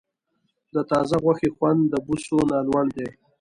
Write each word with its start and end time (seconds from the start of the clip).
د 0.73 0.75
تازه 0.91 1.15
غوښې 1.23 1.49
خوند 1.55 1.81
د 1.87 1.93
بوسو 2.05 2.37
نه 2.51 2.57
لوړ 2.67 2.85
دی. 2.97 3.07